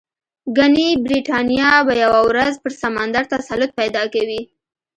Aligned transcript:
ګنې 0.57 0.89
برېټانیا 1.05 1.71
به 1.87 1.93
یوه 2.03 2.21
ورځ 2.29 2.53
پر 2.63 2.71
سمندر 2.81 3.23
تسلط 3.33 3.71
پیدا 3.79 4.03
کوي. 4.13 4.41